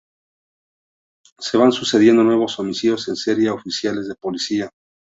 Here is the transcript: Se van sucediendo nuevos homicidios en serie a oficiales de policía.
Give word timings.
Se 1.37 1.57
van 1.59 1.71
sucediendo 1.71 2.23
nuevos 2.23 2.57
homicidios 2.57 3.07
en 3.09 3.15
serie 3.15 3.49
a 3.49 3.53
oficiales 3.53 4.07
de 4.07 4.15
policía. 4.15 4.71